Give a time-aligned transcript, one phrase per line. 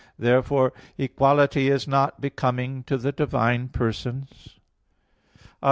[0.17, 4.55] Therefore equality is not becoming to the divine persons.
[5.35, 5.49] Obj.